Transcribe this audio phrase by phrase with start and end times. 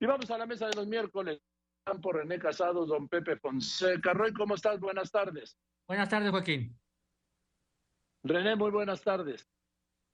[0.00, 1.40] Y vamos a la mesa de los miércoles.
[2.02, 4.14] Por René Casado, don Pepe Fonseca.
[4.14, 4.80] Roy, ¿cómo estás?
[4.80, 5.58] Buenas tardes.
[5.86, 6.78] Buenas tardes, Joaquín.
[8.22, 9.46] René, muy buenas tardes.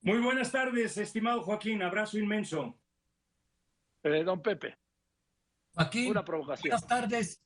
[0.01, 1.83] Muy buenas tardes, estimado Joaquín.
[1.83, 2.81] Abrazo inmenso.
[4.03, 4.77] Eh, don Pepe.
[5.77, 6.11] Aquí.
[6.11, 6.71] Una provocación.
[6.71, 7.43] Buenas tardes.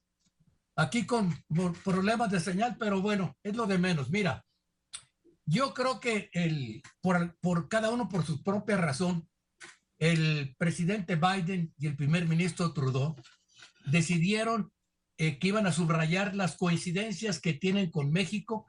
[0.77, 1.31] Aquí con
[1.85, 4.09] problemas de señal, pero bueno, es lo de menos.
[4.11, 4.47] Mira,
[5.45, 9.29] yo creo que el, por, por cada uno por su propia razón,
[10.01, 13.15] el presidente Biden y el primer ministro Trudeau
[13.85, 14.73] decidieron
[15.19, 18.67] eh, que iban a subrayar las coincidencias que tienen con México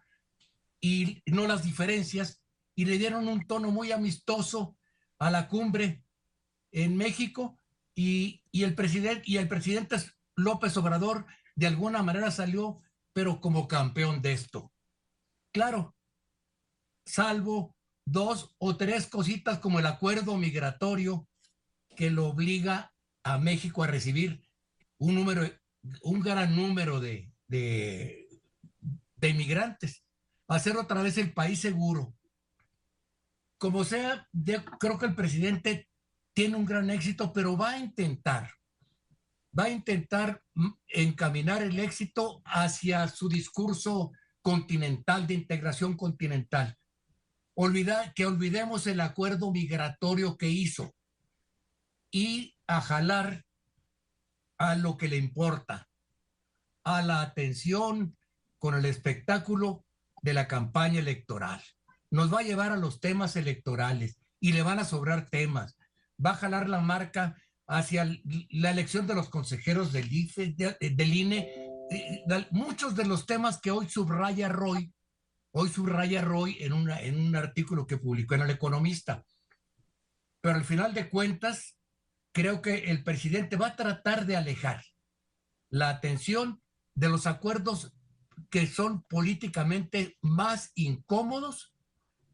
[0.82, 2.44] y no las diferencias,
[2.76, 4.78] y le dieron un tono muy amistoso
[5.20, 6.04] a la cumbre
[6.72, 7.58] en México
[7.96, 9.98] y, y el presidente y el presidente
[10.36, 12.82] López Obrador de alguna manera salió,
[13.14, 14.74] pero como campeón de esto.
[15.54, 15.96] Claro,
[17.06, 21.30] salvo dos o tres cositas como el acuerdo migratorio
[21.96, 24.42] que lo obliga a México a recibir
[24.98, 25.50] un número,
[26.04, 28.28] un gran número de, de,
[29.22, 30.04] inmigrantes,
[30.48, 32.16] a ser otra vez el país seguro.
[33.58, 34.28] Como sea,
[34.80, 35.88] creo que el presidente
[36.34, 38.52] tiene un gran éxito, pero va a intentar,
[39.58, 40.44] va a intentar
[40.88, 46.78] encaminar el éxito hacia su discurso continental, de integración continental.
[48.16, 50.96] Que olvidemos el acuerdo migratorio que hizo
[52.12, 53.46] y a jalar
[54.58, 55.90] a lo que le importa,
[56.84, 58.18] a la atención
[58.60, 59.86] con el espectáculo
[60.22, 61.64] de la campaña electoral.
[62.12, 65.78] Nos va a llevar a los temas electorales y le van a sobrar temas.
[66.24, 67.36] Va a jalar la marca
[67.68, 68.06] hacia
[68.50, 71.54] la elección de los consejeros del, IFE, del INE.
[72.52, 74.94] Muchos de los temas que hoy subraya Roy
[75.54, 79.26] Hoy subraya Roy en, una, en un artículo que publicó en El Economista.
[80.40, 81.78] Pero al final de cuentas,
[82.32, 84.84] creo que el presidente va a tratar de alejar
[85.70, 86.62] la atención
[86.96, 87.94] de los acuerdos
[88.50, 91.74] que son políticamente más incómodos,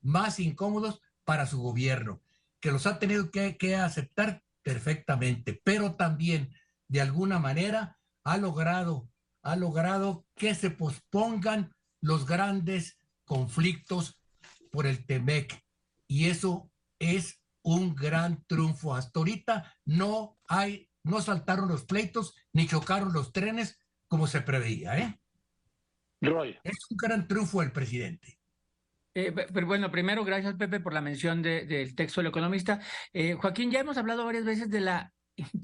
[0.01, 2.21] más incómodos para su gobierno,
[2.59, 6.53] que los ha tenido que, aceptar perfectamente, pero también
[6.87, 9.09] de alguna manera ha logrado,
[9.43, 14.19] ha logrado que se pospongan los grandes conflictos
[14.71, 15.63] por el TEMEC.
[16.07, 18.95] Y eso es un gran triunfo.
[18.95, 24.97] Hasta ahorita no hay, no saltaron los pleitos ni chocaron los trenes como se preveía,
[24.97, 25.19] ¿eh?
[26.21, 26.57] Roy.
[26.63, 28.39] Es un gran triunfo del presidente.
[29.13, 32.79] Eh, pero bueno, primero, gracias Pepe por la mención del texto del economista.
[33.11, 35.13] Eh, Joaquín, ya hemos hablado varias veces de la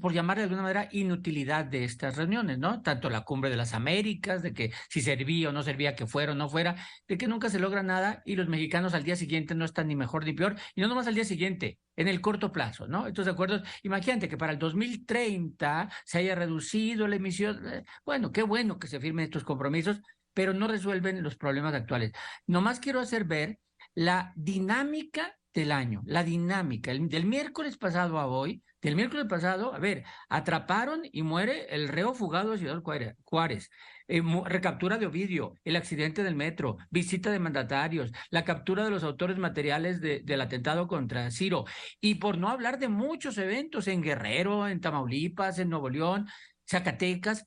[0.00, 2.82] por llamar de alguna manera, inutilidad de estas reuniones, ¿no?
[2.82, 6.32] Tanto la cumbre de las Américas, de que si servía o no servía, que fuera
[6.32, 6.76] o no fuera,
[7.08, 9.96] de que nunca se logra nada y los mexicanos al día siguiente no están ni
[9.96, 13.06] mejor ni peor, y no nomás al día siguiente, en el corto plazo, ¿no?
[13.06, 18.42] Estos acuerdos, imagínate que para el 2030 se haya reducido la emisión, eh, bueno, qué
[18.42, 20.00] bueno que se firmen estos compromisos,
[20.32, 22.12] pero no resuelven los problemas actuales.
[22.46, 23.58] Nomás quiero hacer ver
[23.94, 26.92] la dinámica del año, la dinámica.
[26.92, 32.12] del miércoles pasado a hoy, del miércoles pasado, a ver, atraparon y muere el reo
[32.12, 32.82] fugado de Ciudad
[33.24, 33.70] Juárez,
[34.08, 39.02] eh, recaptura de Ovidio, el accidente del metro, visita de mandatarios, la captura de los
[39.02, 41.64] autores materiales del atentado contra Ciro,
[41.98, 46.28] y por no hablar de muchos eventos en Guerrero, en Tamaulipas, en Nuevo León,
[46.68, 47.46] Zacatecas,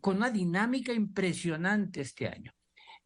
[0.00, 2.52] con una dinámica impresionante este año.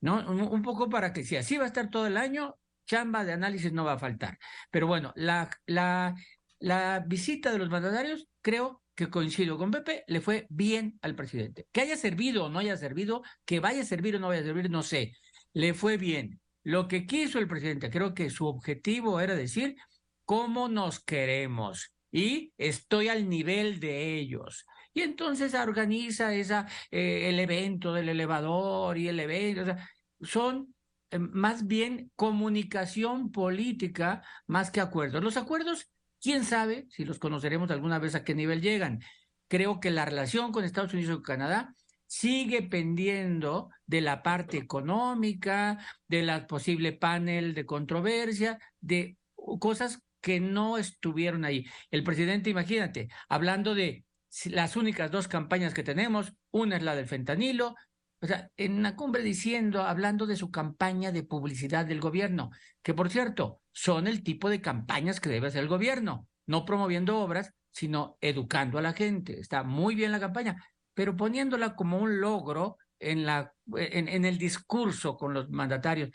[0.01, 0.31] ¿no?
[0.31, 2.55] Un, poco para que si así va a estar todo el año,
[2.87, 4.39] chamba de análisis no va a faltar.
[4.71, 6.15] Pero bueno, la, la,
[6.59, 11.67] la visita de los mandatarios, creo que coincido con Pepe, le fue bien al presidente.
[11.73, 14.45] Que haya servido o no haya servido, que vaya a servir o no vaya a
[14.45, 15.13] servir, no sé.
[15.53, 16.41] Le fue bien.
[16.65, 19.77] Lo que quiso el presidente, creo que su objetivo era decir
[20.25, 24.67] cómo nos queremos y estoy al nivel de ellos.
[24.93, 29.63] Y entonces organiza esa, eh, el evento del elevador y el evento.
[29.63, 29.89] O sea,
[30.21, 30.75] son
[31.11, 35.23] eh, más bien comunicación política más que acuerdos.
[35.23, 35.89] Los acuerdos,
[36.21, 39.01] quién sabe si los conoceremos alguna vez a qué nivel llegan.
[39.49, 41.75] Creo que la relación con Estados Unidos y Canadá
[42.07, 45.79] sigue pendiendo de la parte económica,
[46.09, 49.17] de la posible panel de controversia, de
[49.61, 51.67] cosas que no estuvieron ahí.
[51.91, 54.05] El presidente, imagínate, hablando de
[54.47, 57.75] las únicas dos campañas que tenemos, una es la del fentanilo,
[58.21, 62.51] o sea, en una cumbre diciendo, hablando de su campaña de publicidad del gobierno,
[62.83, 67.19] que por cierto, son el tipo de campañas que debe hacer el gobierno, no promoviendo
[67.19, 69.39] obras, sino educando a la gente.
[69.39, 75.17] Está muy bien la campaña, pero poniéndola como un logro en, la, en, el discurso
[75.17, 76.11] con los mandatarios.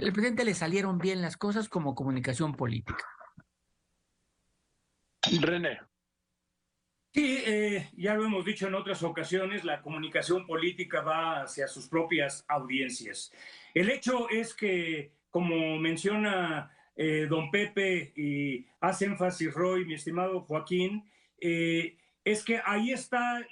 [0.00, 3.04] El presidente le salieron bien las cosas como comunicación política.
[5.40, 5.78] René.
[7.14, 11.86] Sí, eh, ya lo hemos dicho en otras ocasiones, la comunicación política va hacia sus
[11.86, 13.32] propias audiencias.
[13.72, 20.40] El hecho es que, como menciona eh, don Pepe y hace énfasis Roy, mi estimado
[20.40, 21.08] Joaquín,
[21.40, 23.46] eh, es que ahí está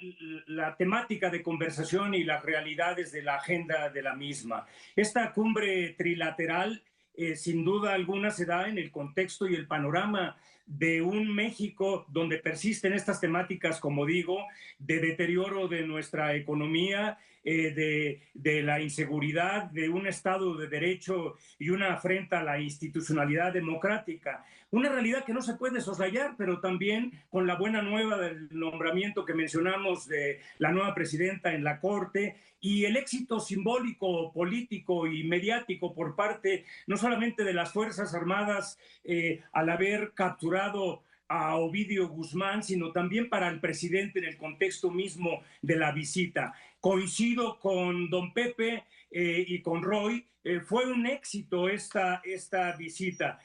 [0.47, 4.67] la temática de conversación y las realidades de la agenda de la misma.
[4.93, 6.83] Esta cumbre trilateral,
[7.15, 12.05] eh, sin duda alguna, se da en el contexto y el panorama de un México
[12.07, 14.39] donde persisten estas temáticas, como digo,
[14.79, 21.69] de deterioro de nuestra economía, eh, de, la inseguridad, de un Estado de Derecho y
[21.69, 24.45] una afrenta a la institucionalidad democrática.
[24.71, 29.25] Una realidad que no se puede soslayar, pero también con la buena nueva del nombramiento
[29.25, 35.25] que mencionamos de la nueva presidenta en la Corte y el éxito simbólico, político y
[35.25, 42.07] mediático por parte no solamente de las Fuerzas Armadas eh, al haber capturado a Ovidio
[42.07, 46.53] Guzmán, sino también para el presidente en el contexto mismo de la visita.
[46.79, 53.39] Coincido con don Pepe eh, y con Roy, eh, fue un éxito esta, esta visita.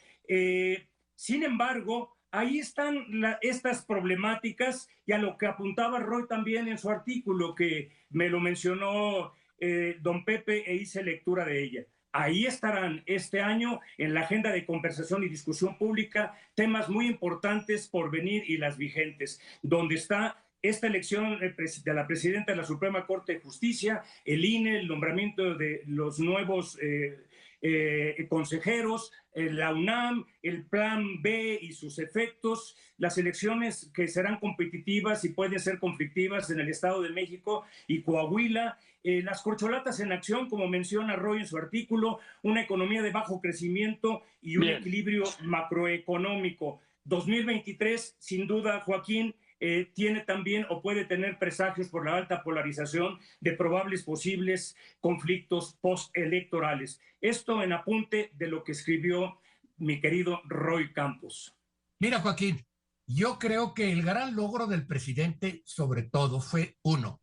[1.15, 3.07] sin embargo, ahí están
[3.41, 8.41] estas problemáticas y a lo que apuntaba Roy también en su artículo, que me lo
[8.41, 11.87] mencionó eh, don Pepe e hice lectura de ella.
[12.13, 17.89] Ahí estarán este año en la agenda de conversación y discusión pública temas muy importantes
[17.89, 23.07] por venir y las vigentes, donde está esta elección de la presidenta de la Suprema
[23.07, 27.19] Corte de Justicia, el INE, el nombramiento de los nuevos eh,
[27.61, 34.39] eh, consejeros, eh, la UNAM, el Plan B y sus efectos, las elecciones que serán
[34.39, 40.01] competitivas y pueden ser conflictivas en el Estado de México y Coahuila, eh, las corcholatas
[40.01, 44.69] en acción, como menciona Roy en su artículo, una economía de bajo crecimiento y un
[44.69, 46.81] equilibrio macroeconómico.
[47.05, 53.19] 2023, sin duda, Joaquín, eh, tiene también o puede tener presagios por la alta polarización
[53.41, 57.01] de probables posibles conflictos postelectorales.
[57.21, 59.41] Esto en apunte de lo que escribió
[59.77, 61.57] mi querido Roy Campos.
[61.99, 62.65] Mira, Joaquín,
[63.07, 67.21] yo creo que el gran logro del presidente, sobre todo, fue uno.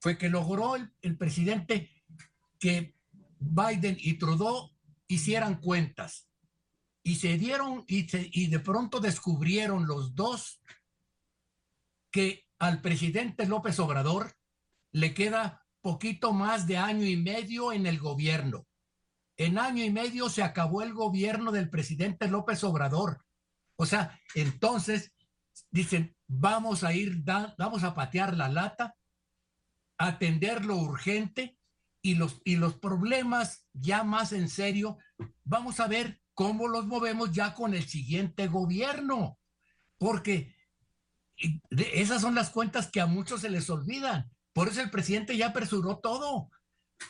[0.00, 1.90] Fue que logró el, presidente
[2.58, 2.94] que
[3.38, 4.70] Biden y Trudeau
[5.08, 6.26] hicieran cuentas
[7.02, 10.62] y se dieron y, y de pronto descubrieron los dos
[12.14, 14.36] que al presidente López Obrador
[14.92, 18.68] le queda poquito más de año y medio en el gobierno.
[19.36, 23.24] En año y medio se acabó el gobierno del presidente López Obrador.
[23.74, 25.12] O sea, entonces
[25.72, 27.24] dicen, vamos a ir,
[27.58, 28.94] vamos a patear la lata,
[29.98, 31.58] atender lo urgente
[32.00, 34.98] y los, y los problemas ya más en serio,
[35.42, 39.40] vamos a ver cómo los movemos ya con el siguiente gobierno.
[39.98, 40.53] Porque
[41.70, 44.30] esas son las cuentas que a muchos se les olvidan.
[44.52, 46.50] Por eso el presidente ya apresuró todo.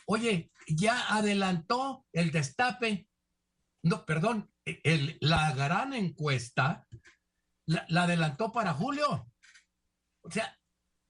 [0.07, 3.07] Oye, ya adelantó el destape.
[3.83, 6.87] No, perdón, el, la gran encuesta
[7.67, 9.31] la, la adelantó para julio.
[10.21, 10.57] O sea,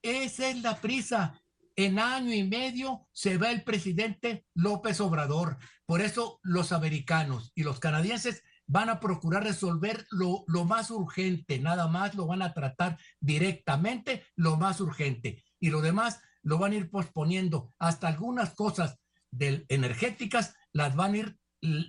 [0.01, 1.41] esa es la prisa.
[1.77, 5.57] En año y medio se va el presidente López Obrador.
[5.85, 11.59] Por eso los americanos y los canadienses van a procurar resolver lo, lo, más urgente,
[11.59, 15.43] nada más lo van a tratar directamente, lo más urgente.
[15.59, 17.73] Y lo demás lo van a ir posponiendo.
[17.79, 18.99] Hasta algunas cosas
[19.31, 21.37] del, energéticas las van a ir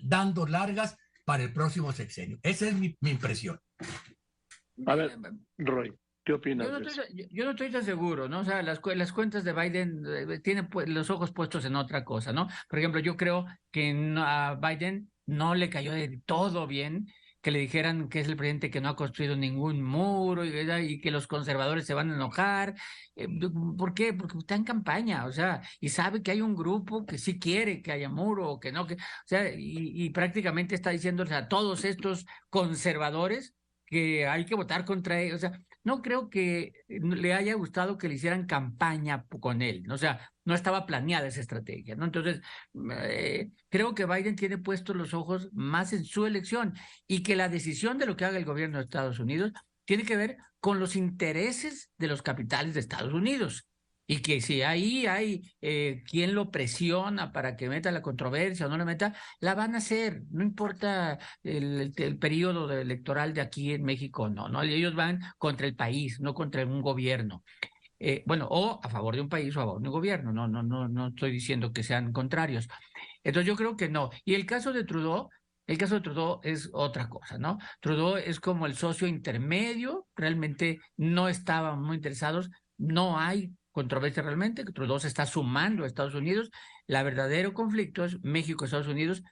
[0.03, 2.39] dando largas para el próximo sexenio.
[2.43, 3.61] Esa es mi, mi impresión.
[4.87, 5.19] A ver,
[5.59, 5.95] Roy.
[6.25, 6.67] ¿Qué opinas?
[6.67, 8.41] Yo no, estoy, yo no estoy tan seguro, ¿no?
[8.41, 12.33] O sea, las, las cuentas de Biden eh, tienen los ojos puestos en otra cosa,
[12.33, 12.49] ¿no?
[12.69, 17.09] Por ejemplo, yo creo que a Biden no le cayó de todo bien
[17.47, 21.11] que le dijeran que es el presidente que no ha construido ningún muro y, que
[21.13, 22.75] los conservadores se van a enojar.
[23.15, 23.29] Eh,
[23.79, 24.13] ¿Por qué?
[24.13, 27.83] Porque está en campaña, o sea, y sabe que hay un grupo que sí quiere
[27.83, 31.85] que haya muro o que no, que, o sea, y, prácticamente está diciéndole a todos
[31.85, 33.55] estos conservadores
[33.87, 35.37] que hay que votar contra ellos.
[35.37, 39.89] O sea, no creo que le haya gustado que le hicieran campaña con él.
[39.93, 42.07] O sea, no estaba planeada esa estrategia, ¿no?
[42.07, 42.41] Entonces,
[42.91, 46.75] eh, creo que Biden tiene puestos los ojos más en su elección
[47.07, 49.53] y que la decisión de lo que haga el gobierno de Estados Unidos
[49.85, 53.69] tiene que ver con los intereses de los capitales de Estados Unidos
[54.07, 58.69] y que si ahí hay eh, quien lo presiona para que meta la controversia o
[58.69, 63.83] no la meta, la van a hacer, no importa el, periodo electoral de aquí en
[63.83, 67.43] México, no, no, ellos van contra el país, no contra un gobierno.
[67.99, 70.47] Eh, bueno, o a favor de un país o a favor de un gobierno, no,
[70.47, 72.69] no, no, no estoy diciendo que sean contrarios.
[73.25, 74.11] Entonces yo creo que no.
[74.25, 75.31] Y el caso de Trudeau,
[75.67, 77.59] El caso de Trudeau es otra cosa, ¿no?
[77.81, 84.65] Trudeau es como el socio intermedio, realmente no estaban muy interesados, no hay controversia realmente,
[84.65, 86.51] Trudeau se está sumando a Estados Unidos,
[86.87, 89.23] la verdadero conflicto es México-Estados Unidos,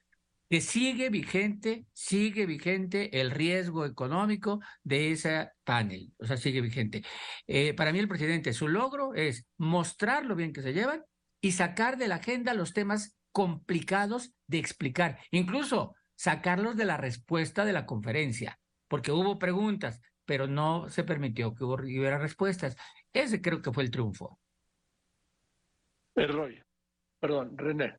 [0.51, 7.03] que sigue vigente, sigue vigente el riesgo económico de ese panel, o sea, sigue vigente.
[7.47, 11.03] Eh, para mí el presidente, su logro es mostrar lo bien que se llevan
[11.41, 17.65] y sacar de la agenda los temas complicados de explicar, incluso sacarlos de la respuesta
[17.65, 22.77] de la conferencia, porque hubo preguntas, pero no se permitió que hubiera respuestas.
[23.15, 24.39] Ese creo que fue el triunfo.
[26.17, 26.61] Roy,
[27.19, 27.97] perdón, René.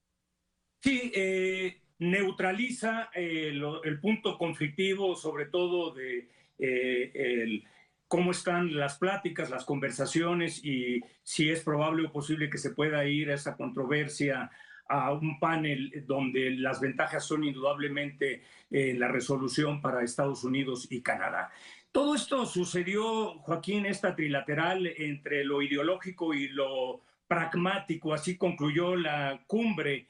[0.82, 3.52] Sí, eh, neutraliza eh,
[3.84, 6.30] el punto conflictivo, sobre todo de
[6.60, 7.64] eh,
[8.08, 13.06] cómo están las pláticas, las conversaciones y si es probable o posible que se pueda
[13.06, 14.52] ir a esa controversia
[14.88, 21.02] a un panel donde las ventajas son indudablemente eh, la resolución para Estados Unidos y
[21.02, 21.52] Canadá.
[21.96, 29.42] Todo esto sucedió, Joaquín, esta trilateral entre lo ideológico y lo pragmático, así concluyó la
[29.48, 30.10] cumbre.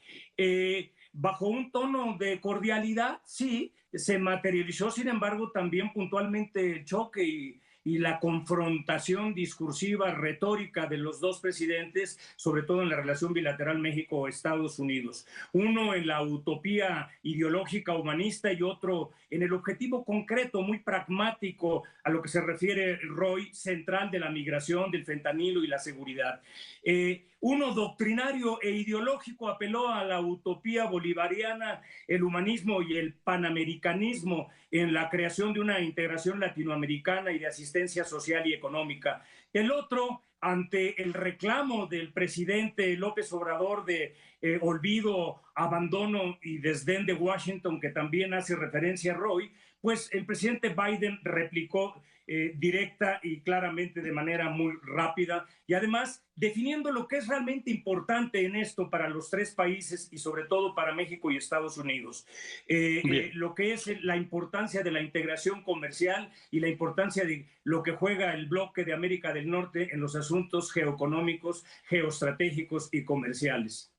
[1.13, 7.61] Bajo un tono de cordialidad, sí, se materializó, sin embargo, también puntualmente el choque y,
[7.85, 13.79] y la confrontación discursiva, retórica de los dos presidentes, sobre todo en la relación bilateral
[13.79, 15.27] México-Estados Unidos.
[15.53, 22.09] Uno en la utopía ideológica humanista y otro en el objetivo concreto, muy pragmático a
[22.09, 26.41] lo que se refiere Roy, central de la migración, del fentanilo y la seguridad.
[26.83, 34.49] Eh, uno doctrinario e ideológico apeló a la utopía bolivariana, el humanismo y el panamericanismo
[34.71, 39.23] en la creación de una integración latinoamericana y de asistencia social y económica.
[39.53, 47.05] El otro, ante el reclamo del presidente López Obrador de eh, olvido, abandono y desdén
[47.05, 53.19] de Washington, que también hace referencia a Roy, pues el presidente Biden replicó eh, directa
[53.21, 58.55] y claramente de manera muy rápida y además definiendo lo que es realmente importante en
[58.55, 62.25] esto para los tres países y sobre todo para México y Estados Unidos.
[62.67, 67.47] Eh, eh, lo que es la importancia de la integración comercial y la importancia de
[67.63, 73.05] lo que juega el bloque de América del Norte en los asuntos geoeconómicos, geoestratégicos y
[73.05, 73.93] comerciales.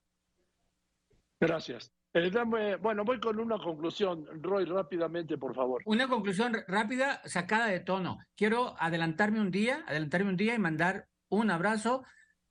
[1.39, 1.96] Gracias.
[2.19, 4.27] Eh, bueno, voy con una conclusión.
[4.43, 5.83] Roy, rápidamente, por favor.
[5.85, 8.19] Una conclusión rápida, sacada de tono.
[8.37, 12.05] Quiero adelantarme un día, adelantarme un día y mandar un abrazo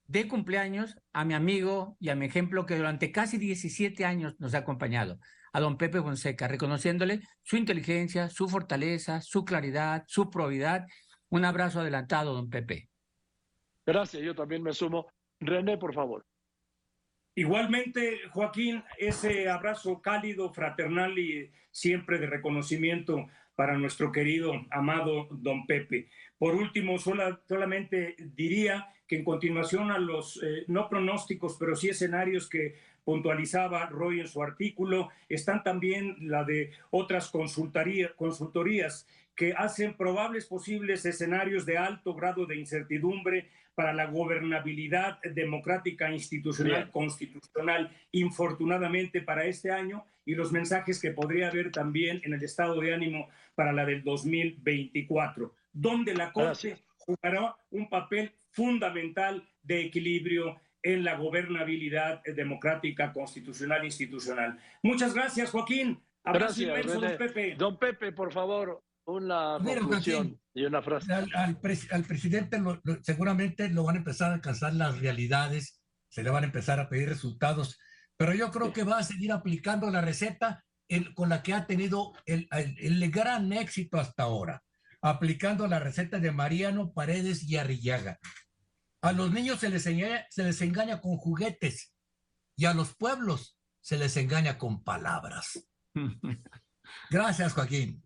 [0.05, 4.53] de cumpleaños a mi amigo y a mi ejemplo que durante casi 17 años nos
[4.53, 5.17] ha acompañado,
[5.51, 10.86] a don Pepe Fonseca, reconociéndole su inteligencia, su fortaleza, su claridad, su probidad.
[11.29, 12.89] Un abrazo adelantado, don Pepe.
[13.84, 15.07] Gracias, yo también me sumo.
[15.39, 16.24] René, por favor.
[17.37, 25.65] Igualmente, Joaquín, ese abrazo cálido, fraternal y siempre de reconocimiento para nuestro querido, amado don
[25.65, 26.07] Pepe.
[26.37, 32.49] Por último, solamente diría que en continuación a los, eh, no pronósticos, pero sí escenarios
[32.49, 40.45] que puntualizaba Roy en su artículo, están también la de otras consultorías que hacen probables
[40.45, 49.46] posibles escenarios de alto grado de incertidumbre para la gobernabilidad democrática, institucional, constitucional, infortunadamente para
[49.46, 53.74] este año, y los mensajes que podría haber también en el estado de ánimo para
[53.74, 62.24] la del 2024, donde la Corte jugará un papel fundamental de equilibrio en la gobernabilidad
[62.24, 64.58] democrática, constitucional, institucional.
[64.82, 66.00] Muchas gracias, Joaquín.
[66.24, 67.55] gracias, don Pepe.
[67.55, 71.13] Don Pepe, por favor, una conclusión y una frase.
[71.13, 72.62] Al, presidente
[73.03, 76.89] seguramente lo van a empezar a alcanzar las realidades, se le van a empezar a
[76.89, 77.79] pedir resultados,
[78.17, 80.63] pero yo creo que va a seguir aplicando la receta
[81.15, 84.63] con la que ha tenido el, el, gran éxito hasta ahora,
[85.01, 88.19] aplicando la receta de Mariano Paredes y Arrillaga.
[89.01, 91.93] A los niños se les, se les engaña con juguetes
[92.55, 95.67] y a los pueblos se les engaña con palabras.
[97.09, 98.03] Gracias, Joaquín.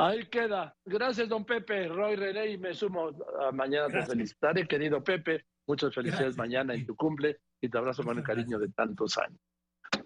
[0.00, 0.76] Ahí queda.
[0.84, 1.88] Gracias, don Pepe.
[1.88, 3.10] Roy René, y me sumo.
[3.40, 5.44] A mañana te felicitaré, querido Pepe.
[5.66, 9.40] Muchas felicidades mañana en tu cumple y te abrazo con el cariño de tantos años.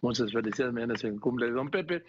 [0.00, 2.04] Muchas felicidades mañana en el cumple de don Pepe.